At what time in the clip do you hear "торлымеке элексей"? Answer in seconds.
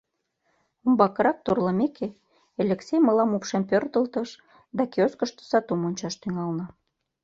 1.45-3.01